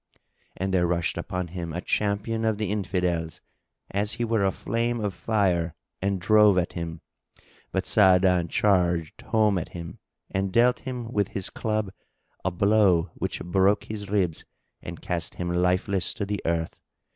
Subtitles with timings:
[0.57, 3.39] And there rushed upon him a Champion of the Infidels,
[3.91, 7.01] as he were a flame of fire, and drove at him,
[7.71, 9.99] but Sa'adan charged home at him
[10.31, 11.91] and dealt him with his club
[12.43, 14.43] a blow which broke his ribs
[14.81, 16.79] and cast him lifeless to the earth.